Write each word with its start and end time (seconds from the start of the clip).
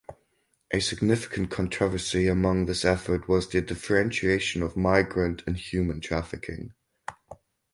A 0.73 0.79
significant 0.79 1.51
controversy 1.51 2.25
among 2.25 2.65
this 2.65 2.83
effort 2.83 3.27
was 3.27 3.47
the 3.47 3.61
differentiation 3.61 4.63
of 4.63 4.75
migrant 4.75 5.43
and 5.45 5.55
human 5.55 6.01
trafficking. 6.01 6.73